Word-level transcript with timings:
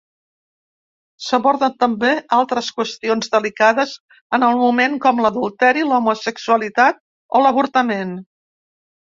S'aborden 1.25 1.75
també 1.83 2.13
altres 2.37 2.69
qüestions 2.77 3.29
delicades 3.35 3.93
en 4.39 4.47
el 4.49 4.57
moment 4.63 4.97
com 5.05 5.23
l'adulteri, 5.27 5.85
l'homosexualitat 5.93 7.01
o 7.29 7.45
l'avortament. 7.47 8.19